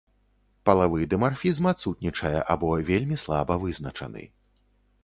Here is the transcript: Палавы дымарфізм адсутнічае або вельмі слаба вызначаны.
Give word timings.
Палавы 0.69 0.99
дымарфізм 1.11 1.69
адсутнічае 1.73 2.35
або 2.55 2.73
вельмі 2.89 3.21
слаба 3.27 3.61
вызначаны. 3.67 4.21